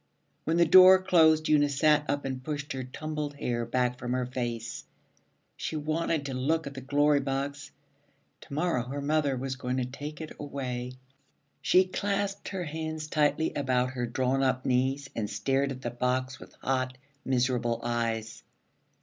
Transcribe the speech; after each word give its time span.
When 0.45 0.57
the 0.57 0.65
door 0.65 0.99
closed, 1.03 1.47
Eunice 1.47 1.77
sat 1.77 2.09
up 2.09 2.25
and 2.25 2.43
pushed 2.43 2.73
her 2.73 2.83
tumbled 2.83 3.35
hair 3.35 3.67
back 3.67 3.99
from 3.99 4.13
her 4.13 4.25
face. 4.25 4.83
She 5.57 5.75
wanted 5.75 6.25
to 6.25 6.33
look 6.33 6.65
at 6.65 6.73
the 6.73 6.81
Glory 6.81 7.19
Box. 7.19 7.69
To 8.41 8.53
morrow 8.55 8.81
her 8.87 8.99
mother 8.99 9.37
was 9.37 9.55
going 9.57 9.77
to 9.77 9.85
take 9.85 10.19
it 10.19 10.31
away. 10.39 10.93
She 11.61 11.85
clasped 11.85 12.47
her 12.47 12.63
hands 12.63 13.05
tightly 13.09 13.53
about 13.53 13.91
her 13.91 14.07
drawn 14.07 14.41
up 14.41 14.65
knees 14.65 15.07
and 15.15 15.29
stared 15.29 15.71
at 15.71 15.83
the 15.83 15.91
box 15.91 16.39
with 16.39 16.53
hot, 16.63 16.97
miserable 17.23 17.79
eyes. 17.83 18.41